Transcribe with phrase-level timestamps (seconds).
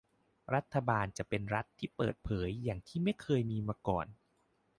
[0.53, 4.07] รัฐบาลจะเป็นรัฐที่เปิดเผยอย่างที่ไม่เคยมีมาก่อน